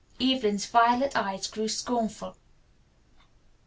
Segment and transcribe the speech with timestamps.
[0.19, 2.35] Evelyn's violet eyes grew scornful.